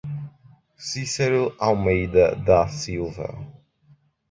Cicero 0.79 1.55
Almeida 1.59 2.33
da 2.35 2.67
Silva 2.67 3.29